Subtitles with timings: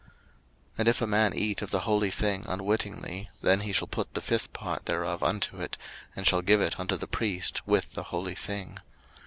[0.01, 0.09] 03:022:014
[0.79, 4.19] And if a man eat of the holy thing unwittingly, then he shall put the
[4.21, 5.77] fifth part thereof unto it,
[6.15, 8.79] and shall give it unto the priest with the holy thing.